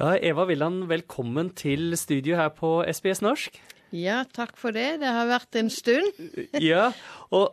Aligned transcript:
Ja, 0.00 0.14
Eva 0.16 0.46
Villand, 0.48 0.86
velkommen 0.88 1.50
til 1.52 1.92
studio 2.00 2.38
her 2.38 2.48
på 2.56 2.78
SBS 2.88 3.20
Norsk. 3.20 3.58
Ja, 3.92 4.22
takk 4.32 4.54
for 4.56 4.72
det. 4.72 5.02
Det 5.02 5.10
har 5.12 5.26
vært 5.28 5.58
en 5.60 5.68
stund. 5.68 6.22
ja, 6.56 6.86
og 7.28 7.50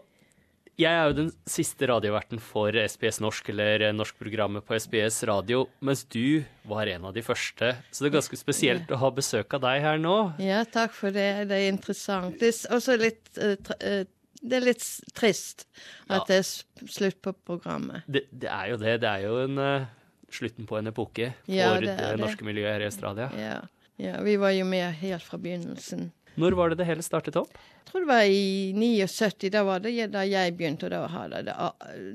jeg 0.79 0.87
er 0.87 1.09
jo 1.09 1.17
den 1.17 1.31
siste 1.43 1.89
radioverten 1.91 2.39
for 2.39 2.71
SBS 2.71 3.19
Norsk, 3.19 3.51
eller 3.51 3.83
norskprogrammet 3.91 4.63
på 4.63 4.79
SBS 4.79 5.19
Radio, 5.27 5.65
mens 5.83 6.05
du 6.07 6.45
var 6.71 6.87
en 6.87 7.09
av 7.09 7.17
de 7.17 7.25
første. 7.25 7.73
Så 7.91 8.05
det 8.05 8.13
er 8.13 8.15
ganske 8.21 8.39
spesielt 8.39 8.95
å 8.95 9.01
ha 9.03 9.11
besøk 9.19 9.57
av 9.59 9.65
deg 9.67 9.83
her 9.83 9.99
nå. 9.99 10.15
Ja, 10.39 10.63
takk 10.63 10.95
for 10.95 11.11
det. 11.11 11.27
Det 11.51 11.59
er 11.59 11.67
interessant. 11.73 12.39
Det 12.39 12.53
er 12.53 12.79
også 12.79 12.95
litt 13.03 13.27
uh, 13.43 14.07
det 14.39 14.61
er 14.61 14.69
litt 14.69 14.87
trist 15.17 15.67
at 16.07 16.21
ja. 16.21 16.23
det 16.31 16.39
er 16.45 16.89
slutt 16.95 17.19
på 17.27 17.35
programmet. 17.43 18.07
Det, 18.07 18.23
det, 18.31 18.47
er 18.47 18.71
jo 18.71 18.79
det. 18.87 18.99
Det 19.03 19.15
er 19.17 19.27
jo 19.27 19.37
en 19.43 19.59
uh, 19.59 19.93
slutten 20.31 20.67
på 20.67 20.77
en 20.77 20.87
epoke 20.91 21.31
ja, 21.45 21.73
det, 21.79 21.87
det, 21.87 21.95
det, 21.97 22.19
norske 22.21 22.45
miljøet 22.45 22.73
her 22.73 22.85
i 22.85 22.89
Australia. 22.91 23.29
Ja. 23.37 23.57
ja. 24.01 24.19
vi 24.21 24.35
var 24.41 24.53
jo 24.55 24.65
med 24.67 24.93
helt 25.01 25.23
fra 25.23 25.39
begynnelsen. 25.41 26.11
Når 26.37 26.57
var 26.57 26.69
det 26.69 26.81
det 26.81 26.85
hele 26.85 27.05
startet 27.05 27.37
opp? 27.39 27.55
Jeg 27.57 27.91
tror 27.91 28.03
det 28.03 28.11
var 28.11 28.27
i 28.29 28.73
79. 28.75 29.49
Da 29.53 29.63
var 29.65 29.81
det 29.81 29.93
da 30.13 30.21
jeg 30.27 30.53
begynte, 30.57 30.85
og 30.85 30.93
da 30.93 31.07
hadde 31.09 31.41
det 31.47 31.55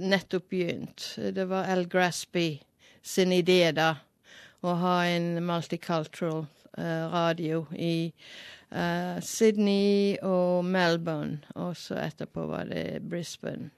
nettopp 0.04 0.48
begynt. 0.52 1.06
Det 1.16 1.46
var 1.50 1.70
Al 1.72 1.88
Grasby 1.90 2.60
sin 3.02 3.32
idé 3.34 3.72
da, 3.74 3.96
å 4.62 4.76
ha 4.78 4.96
en 5.10 5.40
multicultural 5.42 6.44
uh, 6.78 7.08
radio 7.10 7.64
i 7.74 8.12
uh, 8.70 9.18
Sydney 9.18 10.20
og 10.22 10.62
Melbourne, 10.68 11.40
og 11.58 11.74
så 11.80 11.98
etterpå 12.04 12.46
var 12.52 12.70
det 12.70 13.02
Brisbane. 13.02 13.72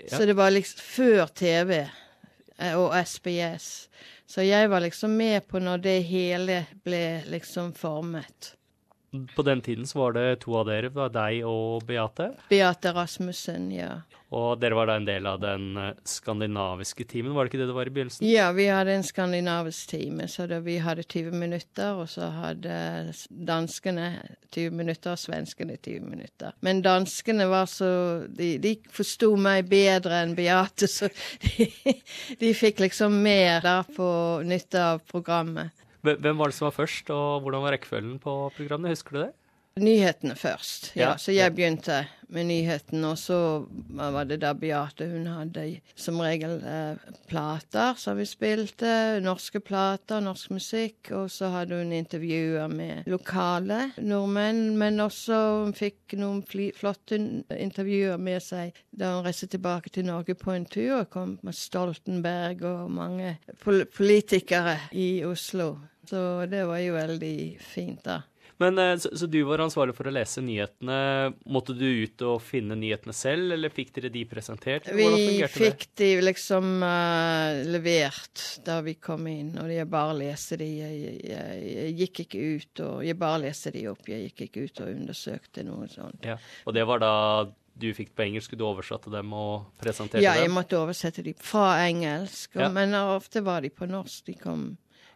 Ja. 0.00 0.16
Så 0.16 0.24
det 0.26 0.38
var 0.38 0.54
liksom 0.54 0.80
før 0.80 1.26
TV 1.36 1.82
og 2.78 2.94
SBS. 3.06 3.88
Så 4.26 4.44
jeg 4.46 4.70
var 4.70 4.80
liksom 4.80 5.10
med 5.18 5.40
på 5.48 5.58
når 5.58 5.82
det 5.84 5.98
hele 6.08 6.62
ble 6.84 7.22
liksom 7.28 7.72
formet. 7.74 8.54
På 9.34 9.42
den 9.42 9.60
tiden 9.60 9.86
så 9.86 9.98
var 9.98 10.12
det 10.16 10.40
to 10.40 10.54
av 10.56 10.70
dere, 10.70 10.88
var 10.94 11.12
deg 11.12 11.42
og 11.44 11.84
Beate? 11.84 12.30
Beate 12.48 12.94
Rasmussen, 12.96 13.68
ja. 13.74 13.98
Og 14.32 14.56
dere 14.56 14.76
var 14.78 14.88
da 14.88 14.94
en 14.96 15.04
del 15.04 15.26
av 15.28 15.40
den 15.42 15.76
eh, 15.76 15.90
skandinaviske 16.08 17.04
teamen, 17.04 17.34
var 17.36 17.44
det 17.44 17.52
ikke 17.52 17.60
det 17.60 17.66
det 17.68 17.74
var 17.76 17.88
i 17.88 17.92
begynnelsen? 17.92 18.24
Ja, 18.24 18.46
vi 18.56 18.64
hadde 18.72 18.94
en 18.96 19.04
skandinavisk 19.04 19.90
time, 19.92 20.28
så 20.32 20.46
vi 20.64 20.78
hadde 20.80 21.04
20 21.04 21.36
minutter, 21.36 21.98
og 22.00 22.08
så 22.08 22.30
hadde 22.32 22.72
danskene 23.28 24.06
20 24.54 24.72
minutter 24.80 25.12
og 25.12 25.20
svenskene 25.20 25.76
20 25.76 26.08
minutter. 26.08 26.56
Men 26.64 26.80
danskene 26.84 27.50
var 27.50 27.68
så 27.68 27.92
De, 28.32 28.54
de 28.62 28.72
forsto 28.92 29.34
meg 29.36 29.68
bedre 29.68 30.22
enn 30.24 30.32
Beate, 30.38 30.88
så 30.88 31.10
de, 31.44 31.68
de 32.40 32.56
fikk 32.56 32.80
liksom 32.86 33.20
mer 33.20 33.60
der 33.60 33.84
på 33.92 34.08
nytte 34.48 34.88
av 34.94 35.04
programmet. 35.12 35.81
Hvem 36.02 36.38
var 36.38 36.50
det 36.50 36.56
som 36.56 36.66
var 36.66 36.74
først, 36.74 37.10
og 37.14 37.44
hvordan 37.44 37.62
var 37.62 37.76
rekkefølgen 37.76 38.18
på 38.22 38.34
programmet? 38.56 38.94
Husker 38.96 39.16
du 39.16 39.20
det? 39.22 39.30
Nyhetene 39.80 40.34
først, 40.36 40.90
ja. 40.92 41.06
ja. 41.06 41.12
Så 41.16 41.32
jeg 41.32 41.54
begynte 41.56 42.02
med 42.32 42.44
nyhetene, 42.44 43.14
og 43.14 43.16
så 43.16 43.36
var 43.88 44.26
det 44.28 44.42
da 44.42 44.50
Beate. 44.56 45.06
Hun 45.08 45.24
hadde 45.32 45.64
som 45.96 46.18
regel 46.20 46.58
eh, 46.60 47.00
plater 47.28 47.96
som 48.00 48.18
vi 48.20 48.26
spilte. 48.28 49.20
Norske 49.24 49.62
plater, 49.64 50.20
norsk 50.20 50.52
musikk. 50.52 51.08
Og 51.16 51.30
så 51.32 51.48
hadde 51.54 51.78
hun 51.80 51.94
intervjuer 51.96 52.68
med 52.72 53.08
lokale 53.08 53.94
nordmenn, 53.96 54.76
men 54.80 55.00
også 55.00 55.38
hun 55.62 55.72
fikk 55.76 56.18
noen 56.20 56.42
flotte 56.76 57.16
intervjuer 57.56 58.20
med 58.20 58.44
seg 58.44 58.76
da 58.92 59.14
hun 59.16 59.24
reiste 59.24 59.48
tilbake 59.54 59.92
til 59.92 60.04
Norge 60.08 60.36
på 60.36 60.52
en 60.52 60.68
tur. 60.68 60.98
og 60.98 61.08
Kom 61.12 61.38
med 61.40 61.56
Stoltenberg 61.56 62.60
og 62.68 62.92
mange 62.92 63.38
pol 63.64 63.86
politikere 63.88 64.76
i 64.92 65.24
Oslo. 65.24 65.78
Så 66.08 66.46
det 66.50 66.64
var 66.66 66.82
jo 66.82 66.94
veldig 66.96 67.36
fint, 67.62 68.02
da. 68.04 68.22
Men 68.62 68.78
eh, 68.78 68.98
så, 68.98 69.16
så, 69.16 69.26
du 69.26 69.42
var 69.42 69.62
ansvarlig 69.64 69.94
for 69.96 70.06
å 70.06 70.12
lese 70.14 70.42
nyhetene. 70.44 70.96
Måtte 71.50 71.74
du 71.74 71.86
ut 72.04 72.22
og 72.26 72.42
finne 72.44 72.76
nyhetene 72.78 73.14
selv, 73.16 73.54
eller 73.56 73.72
fikk 73.74 73.94
dere 73.96 74.12
de 74.14 74.24
presentert? 74.28 74.86
Vi 74.94 75.40
fikk 75.50 75.88
de 75.98 76.10
liksom 76.22 76.84
uh, 76.84 77.62
levert 77.66 78.44
da 78.66 78.78
vi 78.86 78.94
kom 79.02 79.26
inn, 79.30 79.54
og 79.62 79.72
jeg 79.72 79.88
bare 79.90 80.18
leste 80.20 80.60
de. 80.60 80.68
Jeg, 80.82 81.16
jeg, 81.26 81.64
jeg, 81.72 81.96
gikk 82.02 82.22
ikke 82.26 82.44
ut 82.52 82.84
og 82.86 83.02
Jeg 83.06 83.18
bare 83.18 83.42
leste 83.46 83.72
de 83.74 83.88
opp. 83.90 84.06
Jeg 84.10 84.28
gikk 84.28 84.46
ikke 84.46 84.68
ut 84.68 84.84
og 84.84 84.92
undersøkte 84.92 85.66
noe 85.66 85.90
sånt. 85.90 86.22
Ja. 86.26 86.38
Og 86.66 86.76
det 86.76 86.86
var 86.88 87.02
da 87.02 87.16
du 87.82 87.88
fikk 87.96 88.12
på 88.14 88.26
engelsk, 88.26 88.52
du 88.54 88.66
oversatte 88.68 89.10
dem 89.10 89.32
og 89.34 89.72
presenterte 89.80 90.20
dem? 90.20 90.26
Ja, 90.26 90.36
jeg 90.38 90.52
måtte 90.52 90.76
oversette 90.76 91.24
dem 91.24 91.38
fra 91.40 91.80
engelsk, 91.86 92.52
ja. 92.60 92.68
men 92.70 92.92
ofte 93.00 93.40
var 93.42 93.64
de 93.64 93.72
på 93.72 93.88
norsk. 93.88 94.26
De 94.28 94.36
kom 94.38 94.66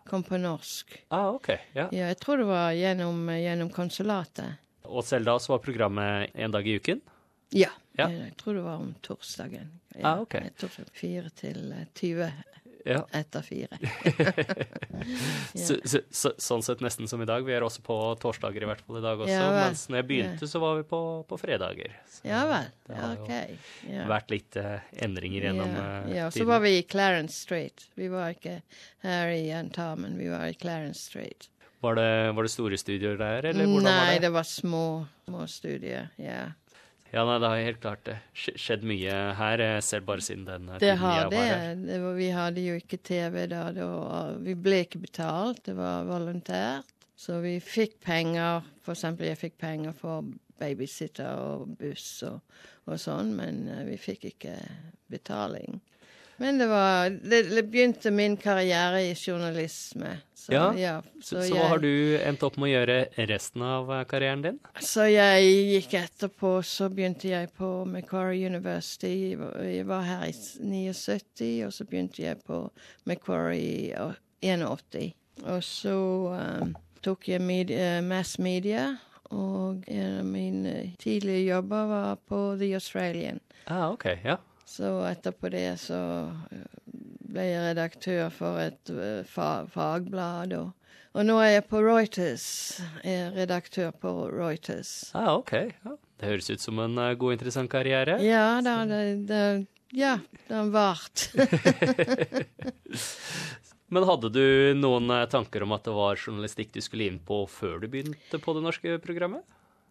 kom 0.08 0.22
på 0.26 0.38
norsk. 0.40 0.94
Ah, 1.08 1.28
ok. 1.34 1.50
Ja. 1.74 1.88
ja 1.90 2.10
jeg 2.12 2.18
tror 2.22 2.42
det 2.42 2.48
var 2.48 2.70
gjennom, 2.76 3.26
gjennom 3.34 3.70
konsulatet. 3.74 4.62
Og 4.86 5.04
selv 5.04 5.26
da 5.26 5.36
så 5.42 5.56
var 5.56 5.64
programmet 5.64 6.34
en 6.34 6.54
dag 6.54 6.66
i 6.66 6.76
uken? 6.78 7.02
Ja. 7.54 7.70
ja. 7.98 8.08
Jeg, 8.08 8.20
jeg 8.20 8.36
tror 8.40 8.58
det 8.58 8.66
var 8.66 8.82
om 8.82 8.92
torsdagen. 9.02 9.72
Ja, 9.96 10.12
ah, 10.12 10.20
ok. 10.22 10.38
Fire 10.94 11.30
til 11.34 11.72
20 11.94 12.30
ja. 12.86 13.02
etter 13.16 13.42
fire. 13.42 13.78
ja. 15.52 15.66
så, 15.66 15.76
så, 15.84 16.00
så, 16.10 16.32
sånn 16.38 16.64
sett 16.66 16.84
nesten 16.84 17.10
som 17.10 17.22
i 17.22 17.28
dag. 17.28 17.44
Vi 17.46 17.54
er 17.56 17.66
også 17.66 17.82
på 17.86 17.96
torsdager 18.22 18.64
i 18.64 18.70
hvert 18.70 18.84
fall 18.84 19.00
i 19.00 19.04
dag 19.04 19.20
også. 19.20 19.32
Ja, 19.34 19.48
mens 19.54 19.86
når 19.90 20.00
jeg 20.00 20.08
begynte, 20.10 20.50
så 20.50 20.62
var 20.62 20.78
vi 20.78 20.86
på, 20.88 21.00
på 21.28 21.40
fredager. 21.40 21.96
ja 22.26 22.44
vel. 22.50 22.70
Det 22.86 23.00
har 23.00 23.18
okay. 23.24 23.58
jo 23.90 24.06
vært 24.12 24.32
litt 24.34 24.60
uh, 24.60 24.78
endringer 25.06 25.48
gjennom 25.48 25.74
uh, 25.74 26.08
ja. 26.14 26.30
Så 26.34 26.46
var 26.48 26.62
vi 26.64 26.76
i 26.78 26.86
Clarence 26.86 27.36
Street. 27.46 27.88
Vi 27.98 28.08
var 28.12 28.36
ikke 28.36 28.60
her 29.06 29.34
i 29.34 29.50
Antarmen, 29.56 30.18
vi 30.20 30.30
var 30.32 30.46
i 30.50 30.56
Clarence 30.58 31.08
Street. 31.10 31.50
Var 31.84 31.94
det, 31.98 32.32
var 32.32 32.46
det 32.46 32.50
store 32.50 32.78
studier 32.80 33.18
der, 33.20 33.50
eller 33.50 33.68
hvordan 33.68 33.84
Nei, 33.84 33.96
var 33.96 34.06
det? 34.06 34.12
Nei, 34.14 34.22
det 34.24 34.30
var 34.34 34.46
små, 34.48 34.86
små 35.28 35.44
studier. 35.50 36.08
Ja. 36.18 36.46
Ja, 37.12 37.22
nei, 37.24 37.36
det 37.40 37.48
har 37.48 37.62
helt 37.62 37.80
klart 37.80 38.08
skjedd 38.34 38.82
mye 38.86 39.14
her, 39.38 39.62
selv 39.84 40.08
bare 40.08 40.24
siden 40.24 40.44
den 40.48 40.66
det 40.72 40.80
tiden 40.82 40.98
har 41.00 41.20
jeg 41.20 41.30
var 41.32 41.46
her. 41.52 41.78
Det 41.80 42.00
var, 42.02 42.16
vi 42.18 42.28
hadde 42.34 42.64
jo 42.66 42.74
ikke 42.80 42.98
TV 43.06 43.46
da. 43.52 43.62
Var, 43.76 44.34
vi 44.44 44.56
ble 44.66 44.82
ikke 44.84 45.00
betalt, 45.04 45.62
det 45.68 45.76
var 45.78 46.08
volontært. 46.08 46.92
Så 47.16 47.38
vi 47.40 47.56
fikk 47.64 47.96
penger. 48.04 48.66
For 48.84 48.92
eksempel 48.92 49.30
jeg 49.30 49.40
fikk 49.40 49.56
penger 49.62 49.94
for 49.96 50.26
babysitter 50.60 51.40
og 51.40 51.76
buss 51.80 52.08
og, 52.28 52.40
og 52.86 53.00
sånn, 53.00 53.32
men 53.38 53.64
eh, 53.72 53.84
vi 53.88 53.96
fikk 54.00 54.28
ikke 54.32 54.56
betaling. 55.12 55.80
Men 56.42 56.58
det 56.58 56.66
var 56.68 57.10
Det, 57.10 57.42
det 57.42 57.62
begynte 57.70 58.10
min 58.10 58.36
karriere 58.36 59.02
i 59.02 59.14
journalisme. 59.14 60.18
Så, 60.46 60.52
ja, 60.52 60.78
ja, 60.78 61.02
så, 61.22 61.42
så, 61.42 61.54
hva 61.56 61.64
har 61.72 61.80
du 61.82 62.18
endt 62.22 62.42
opp 62.46 62.54
med 62.60 62.68
å 62.68 62.70
gjøre 62.70 63.26
resten 63.26 63.64
av 63.66 63.88
eh, 63.90 64.04
karrieren 64.06 64.44
din? 64.44 64.60
Så 64.78 65.08
jeg 65.10 65.48
gikk 65.72 65.96
etterpå, 65.98 66.52
så 66.62 66.86
begynte 66.86 67.32
jeg 67.32 67.50
på 67.58 67.70
Macquarie 67.90 68.46
University. 68.46 69.34
Jeg 69.34 69.88
var 69.88 70.06
her 70.06 70.22
i 70.28 70.36
79, 70.36 71.50
og 71.66 71.74
så 71.74 71.88
begynte 71.90 72.22
jeg 72.22 72.38
på 72.46 72.60
Macquarie 73.10 73.90
i 74.38 74.54
81. 74.54 75.16
Og 75.50 75.66
så 75.66 75.98
um, 76.38 76.76
tok 77.02 77.26
jeg 77.32 77.42
media, 77.42 77.98
mass 78.06 78.36
media, 78.38 78.92
og 79.34 79.82
en 79.90 80.20
av 80.20 80.30
mine 80.30 80.76
tidlige 81.02 81.42
jobber 81.48 81.90
var 81.90 82.20
på 82.30 82.44
The 82.60 82.70
Australian. 82.78 83.42
Ah, 83.66 83.88
ok, 83.90 84.12
ja. 84.22 84.38
Så 84.66 84.88
etterpå 85.06 85.48
det 85.54 85.76
så 85.78 85.98
eh, 86.50 86.64
ble 87.30 87.44
jeg 87.46 87.68
redaktør 87.68 88.32
for 88.34 88.58
et 88.58 88.90
eh, 88.90 89.22
fagblad. 89.30 90.56
Og, 90.58 90.72
og, 91.14 91.22
nå 91.28 91.38
er 91.38 91.52
jeg 91.56 91.66
på 91.70 91.82
Reuters. 91.86 92.48
Jeg 93.04 93.28
er 93.28 93.36
redaktør 93.36 93.94
på 93.94 94.12
Reuters. 94.32 95.12
Ah, 95.14 95.36
ok. 95.36 95.54
Ja. 95.70 95.94
Det 96.16 96.32
høres 96.32 96.50
ut 96.50 96.64
som 96.64 96.80
en 96.80 96.96
uh, 96.98 97.12
god, 97.12 97.36
interessant 97.36 97.70
karriere. 97.70 98.16
Ja, 98.24 98.58
da, 98.64 98.78
det, 98.88 99.00
det, 99.28 99.40
ja, 99.94 100.16
har 100.48 100.70
vart. 100.72 101.28
Men 103.92 104.06
hadde 104.08 104.32
du 104.34 104.46
noen 104.80 105.12
tanker 105.30 105.62
om 105.62 105.76
at 105.76 105.84
det 105.86 105.94
var 105.94 106.18
journalistikk 106.18 106.72
du 106.74 106.80
skulle 106.82 107.06
inn 107.06 107.20
på 107.22 107.44
før 107.52 107.84
du 107.84 107.86
begynte 107.92 108.40
på 108.42 108.56
det 108.56 108.64
norske 108.64 108.96
programmet? 109.04 109.44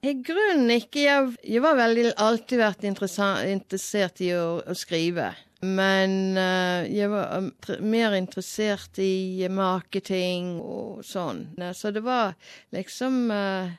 I 0.06 0.13
grunnen 0.22 0.69
ikke. 0.75 1.02
Jeg, 1.02 1.34
jeg 1.56 1.63
var 1.66 1.80
veldig, 1.80 2.12
alltid 2.22 2.62
vært 2.62 2.86
interessert 2.86 4.22
i 4.22 4.30
å, 4.38 4.60
å 4.62 4.75
skrive. 4.78 5.31
Men 5.66 6.36
uh, 6.38 6.86
jeg 6.86 7.10
var 7.10 7.40
um, 7.40 7.50
mer 7.81 8.13
interessert 8.18 9.00
i 9.02 9.48
marketing 9.50 10.57
og 10.62 11.02
sånn. 11.07 11.48
Så 11.74 11.94
det 11.96 12.04
var 12.06 12.36
liksom 12.75 13.31
uh, 13.34 13.72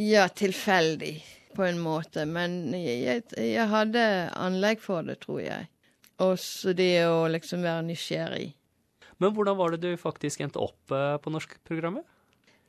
Ja, 0.00 0.28
tilfeldig 0.28 1.14
på 1.56 1.64
en 1.64 1.80
måte. 1.82 2.26
Men 2.28 2.74
jeg, 2.76 3.24
jeg, 3.36 3.66
hadde 3.72 4.04
anlegg 4.36 4.82
for 4.84 5.06
det, 5.06 5.20
tror 5.24 5.40
jeg. 5.46 5.70
Også 6.20 6.74
det 6.76 7.06
å 7.08 7.24
liksom 7.32 7.64
være 7.64 7.86
nysgjerrig. 7.88 8.50
Men 9.20 9.32
hvordan 9.36 9.56
var 9.56 9.72
det 9.72 9.84
du 9.84 10.00
faktisk 10.00 10.44
endte 10.44 10.60
opp 10.60 10.92
uh, 10.92 11.16
på 11.22 11.32
norskprogrammet? 11.32 12.04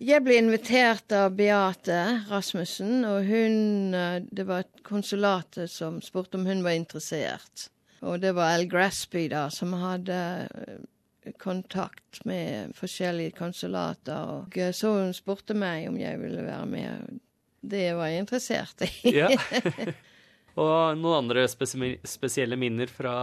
Jeg 0.01 0.23
ble 0.25 0.39
invitert 0.41 1.13
av 1.13 1.35
Beate 1.37 1.97
Rasmussen, 2.25 3.03
og 3.05 3.27
hun 3.27 3.93
eh, 3.93 4.23
Det 4.33 4.47
var 4.49 4.65
konsulatet 4.87 5.69
som 5.69 5.99
spurte 6.01 6.39
om 6.39 6.47
hun 6.49 6.63
var 6.65 6.73
interessert. 6.73 7.67
Og 8.01 8.17
det 8.23 8.31
var 8.33 8.55
Al 8.55 8.65
Grassby 8.65 9.27
da, 9.29 9.45
som 9.53 9.75
hadde 9.77 10.17
eh, 10.49 11.31
kontakt 11.37 12.23
med 12.25 12.73
forskjellige 12.73 13.35
konsulater. 13.37 14.39
Og 14.39 14.57
så 14.73 14.95
hun 14.97 15.13
spurte 15.13 15.53
meg 15.53 15.85
om 15.91 15.99
jeg 16.01 16.17
ville 16.23 16.47
være 16.47 16.65
med. 16.71 17.19
Det 17.61 17.91
var 17.93 18.09
jeg 18.09 18.25
interessert 18.25 18.81
i. 18.87 19.13
Og 20.59 20.97
noen 20.99 21.21
andre 21.21 21.45
spesielle 21.47 22.57
minner 22.59 22.91
fra 22.91 23.13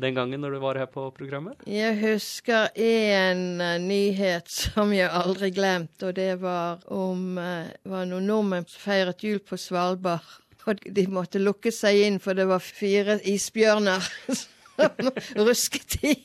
den 0.00 0.16
gangen 0.16 0.40
når 0.40 0.56
du 0.56 0.60
var 0.62 0.80
her 0.80 0.88
på 0.88 1.04
programmet? 1.16 1.60
Jeg 1.68 1.98
husker 2.00 2.70
en 2.72 3.60
uh, 3.60 3.76
nyhet 3.82 4.48
som 4.48 4.94
jeg 4.96 5.10
aldri 5.12 5.50
glemte, 5.52 6.08
og 6.08 6.16
det 6.16 6.38
var 6.40 6.80
om 6.88 7.36
det 7.36 7.92
var 7.92 8.08
noen 8.08 8.28
nordmenn 8.30 8.68
som 8.68 8.86
feiret 8.88 9.24
jul 9.24 9.42
på 9.44 9.60
Svalbard. 9.60 10.24
Og 10.68 10.80
de 10.84 11.04
måtte 11.08 11.40
lukke 11.40 11.72
seg 11.72 12.02
inn, 12.04 12.18
for 12.20 12.36
det 12.36 12.48
var 12.48 12.60
fire 12.64 13.18
isbjørner 13.28 14.04
som 14.36 15.12
rusket 15.38 15.96
i, 16.04 16.16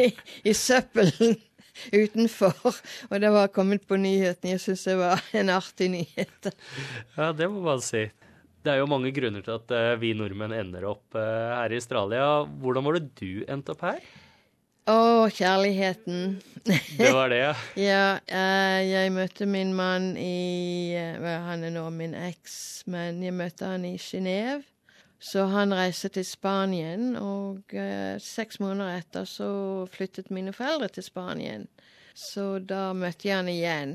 i, 0.00 0.12
i 0.48 0.54
søppelen 0.56 1.36
utenfor. 1.92 2.54
Og 3.10 3.20
det 3.20 3.32
var 3.32 3.52
kommet 3.52 3.86
på 3.88 3.98
nyheten. 4.00 4.54
Jeg 4.54 4.62
syns 4.64 4.86
det 4.88 4.96
var 5.00 5.24
en 5.36 5.52
artig 5.52 5.90
nyhet. 5.92 6.52
Ja, 7.16 7.32
det 7.36 7.50
må 7.52 7.60
man 7.64 7.84
si. 7.84 8.06
Det 8.66 8.72
er 8.74 8.80
jo 8.80 8.88
mange 8.90 9.12
grunner 9.14 9.44
til 9.46 9.54
at 9.54 9.70
uh, 9.70 9.92
vi 10.02 10.08
nordmenn 10.18 10.50
ender 10.56 10.88
opp 10.90 11.14
uh, 11.14 11.22
her 11.54 11.70
i 11.70 11.76
Australia. 11.78 12.24
Hvordan 12.58 12.82
var 12.82 12.96
det 12.96 13.12
du 13.14 13.44
endte 13.46 13.76
opp 13.76 13.84
her? 13.86 14.00
Å, 14.90 14.96
oh, 14.96 15.26
kjærligheten. 15.30 16.40
det 16.98 17.12
var 17.14 17.30
det, 17.30 17.38
ja? 17.44 17.52
ja. 17.90 18.06
Uh, 18.26 18.80
jeg 18.82 19.12
møtte 19.14 19.46
min 19.46 19.70
mann 19.78 20.16
i 20.18 20.98
Han 20.98 21.62
er 21.62 21.76
nå 21.76 21.84
min 21.94 22.16
eks, 22.18 22.56
men 22.90 23.22
jeg 23.22 23.38
møtte 23.38 23.70
han 23.70 23.86
i 23.86 23.94
Genéve. 24.02 24.64
Så 25.22 25.46
han 25.48 25.72
reiste 25.72 26.10
til 26.12 26.26
Spanien, 26.28 27.14
og 27.16 27.72
seks 28.20 28.58
måneder 28.60 28.98
etter 28.98 29.24
så 29.24 29.48
flyttet 29.88 30.28
mine 30.34 30.52
foreldre 30.52 30.90
til 30.92 31.06
Spanien. 31.06 31.64
Så 32.16 32.58
da 32.64 32.94
møtte 32.96 33.28
jeg 33.28 33.36
han 33.36 33.48
igjen 33.52 33.90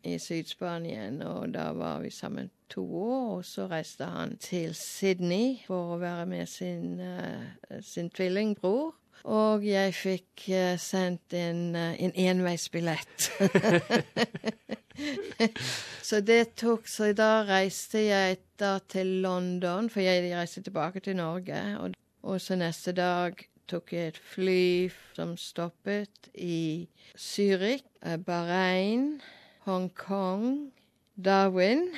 i 0.00 0.14
Syd-Spanien, 0.16 1.18
og 1.20 1.50
da 1.52 1.74
var 1.76 2.00
vi 2.00 2.08
sammen 2.10 2.48
to 2.72 2.84
år. 3.02 3.24
Og 3.34 3.42
så 3.44 3.66
reiste 3.68 4.06
han 4.08 4.38
til 4.40 4.72
Sydney 4.74 5.58
for 5.66 5.92
å 5.92 5.98
være 6.00 6.24
med 6.30 6.48
sin, 6.48 6.94
uh, 7.04 7.82
sin 7.84 8.08
tvillingbror. 8.08 8.94
Og 9.28 9.66
jeg 9.68 9.92
fikk 9.92 10.46
uh, 10.56 10.78
sendt 10.80 11.36
en, 11.36 11.76
uh, 11.76 11.92
en 12.00 12.16
enveisbillett. 12.16 13.28
så 16.08 16.22
det 16.24 16.54
tok 16.56 16.88
Så 16.88 17.10
da 17.12 17.44
reiste 17.44 18.06
jeg 18.06 18.38
da 18.56 18.78
til 18.88 19.18
London, 19.26 19.92
for 19.92 20.00
jeg 20.00 20.32
reiste 20.32 20.64
tilbake 20.64 21.04
til 21.04 21.20
Norge. 21.20 21.60
Og, 21.82 21.92
og 22.24 22.40
så 22.40 22.56
neste 22.56 22.96
dag 22.96 23.36
tok 23.70 23.92
jeg 23.94 24.12
et 24.12 24.20
fly 24.34 24.62
som 25.16 25.34
stoppet 25.40 26.30
i 26.34 26.86
Zürich, 27.18 27.84
eh, 28.02 28.16
Bahrain, 28.16 29.18
Hongkong, 29.66 30.70
Darwin. 31.14 31.88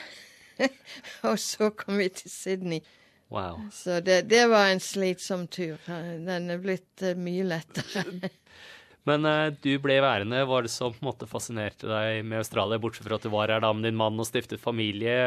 og 1.29 1.37
så 1.38 1.70
kom 1.76 2.00
vi 2.00 2.09
til 2.15 2.32
Sydney. 2.32 2.81
Wow. 3.29 3.61
Så 3.73 4.00
det, 4.00 4.23
det, 4.31 4.47
var 4.49 4.70
en 4.73 4.81
slitsom 4.81 5.47
tur. 5.53 5.76
Den 5.87 6.49
er 6.49 6.61
blitt 6.62 7.05
uh, 7.05 7.12
mye 7.19 7.44
lettere. 7.44 8.31
Men 9.09 9.29
uh, 9.29 9.50
du 9.53 9.75
ble 9.85 9.99
værende. 10.05 10.41
Var 10.49 10.64
det 10.64 10.73
som 10.73 10.94
på 10.94 11.03
en 11.03 11.11
måte 11.11 11.29
fascinerte 11.29 11.91
deg 11.91 12.25
med 12.25 12.41
Australia, 12.41 12.81
bortsett 12.81 13.06
fra 13.09 13.21
at 13.21 13.29
du 13.29 13.32
var 13.35 13.53
her 13.53 13.62
da 13.64 13.75
med 13.76 13.85
din 13.91 14.00
mann 14.00 14.19
og 14.19 14.29
stiftet 14.29 14.62
familie? 14.62 15.19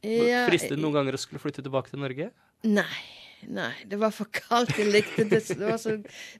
Ja, 0.00 0.44
Fristet 0.48 0.76
det 0.76 0.82
noen 0.82 0.96
ganger 1.00 1.18
å 1.18 1.20
skulle 1.20 1.42
flytte 1.42 1.64
tilbake 1.64 1.92
til 1.92 2.00
Norge? 2.00 2.30
Nei. 2.64 3.27
Nei, 3.46 3.72
det 3.86 3.98
var 4.00 4.12
for 4.14 4.30
kaldt. 4.34 4.74
Jeg 4.78 4.90
likte 4.90 5.24
det. 5.30 5.42
det, 5.46 5.62
var 5.62 5.78
så, 5.80 5.96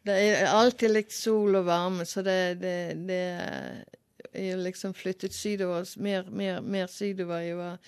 det 0.07 0.19
jeg 0.19 0.37
har 0.43 0.59
alltid 0.59 0.93
likt 0.93 1.15
sol 1.15 1.61
og 1.61 1.67
varme, 1.69 2.07
så 2.09 2.25
det, 2.27 2.59
det, 2.63 2.77
det 3.09 3.23
Jeg 4.35 4.59
liksom 4.61 4.95
flyttet 4.95 5.35
sydover, 5.35 5.87
mer, 5.97 6.31
mer, 6.31 6.61
mer 6.61 6.87
sydover. 6.87 7.39
Jeg 7.39 7.57
var, 7.57 7.79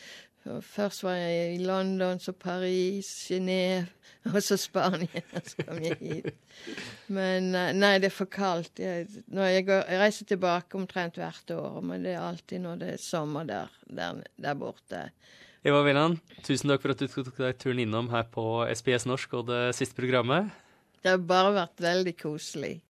først 0.62 1.03
var 1.05 1.19
jeg 1.19 1.55
i 1.55 1.65
London, 1.65 2.21
så 2.21 2.33
Paris, 2.33 3.11
Genéve, 3.29 3.87
og 4.35 4.43
så 4.43 4.57
Spania. 4.57 5.23
Så 5.49 5.65
kom 5.67 5.83
jeg 5.83 5.97
hit. 6.01 6.35
Men 7.09 7.55
eh, 7.57 7.71
nei, 7.73 7.95
det 8.03 8.11
er 8.11 8.15
for 8.15 8.29
kaldt. 8.29 8.79
Jeg, 8.79 9.07
jeg, 9.33 9.67
går, 9.67 9.85
jeg, 9.89 10.01
reiser 10.01 10.29
tilbake 10.29 10.77
omtrent 10.77 11.17
hvert 11.17 11.55
år, 11.57 11.81
men 11.81 12.05
det 12.05 12.15
er 12.15 12.25
alltid 12.27 12.61
når 12.61 12.83
det 12.83 12.91
er 12.95 13.01
sommer 13.01 13.49
der, 13.49 13.73
der, 13.89 14.21
der 14.37 14.59
borte. 14.61 15.07
Eva 15.61 15.83
Villand, 15.85 16.17
tusen 16.41 16.71
takk 16.73 16.81
for 16.81 16.95
at 16.95 17.03
du 17.03 17.09
tok 17.12 17.35
deg 17.37 17.59
turen 17.61 17.83
innom 17.83 18.07
her 18.09 18.25
på 18.33 18.45
SBS 18.73 19.05
norsk 19.05 19.35
og 19.37 19.51
det 19.51 19.75
siste 19.77 19.93
programmet. 19.99 20.49
Det 21.05 21.12
har 21.12 21.21
bare 21.21 21.51
vært 21.53 21.83
veldig 21.85 22.15
koselig. 22.17 22.81